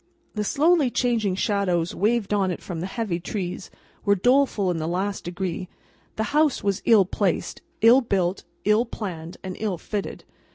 The 0.33 0.43
slowly 0.43 0.89
changing 0.89 1.35
shadows 1.35 1.93
waved 1.93 2.33
on 2.33 2.49
it 2.49 2.59
from 2.63 2.79
the 2.79 2.87
heavy 2.87 3.19
trees, 3.19 3.69
were 4.03 4.15
doleful 4.15 4.71
in 4.71 4.77
the 4.77 4.87
last 4.87 5.25
degree; 5.25 5.69
the 6.15 6.23
house 6.33 6.63
was 6.63 6.81
ill 6.85 7.05
placed, 7.05 7.61
ill 7.81 8.01
built, 8.01 8.43
ill 8.65 8.85
planned, 8.85 9.37
and 9.43 9.55
ill 9.59 9.77
fitted. 9.77 10.23